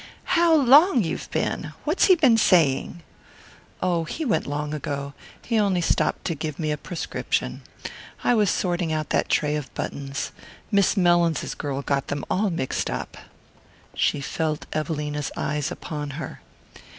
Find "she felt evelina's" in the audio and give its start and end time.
13.93-15.29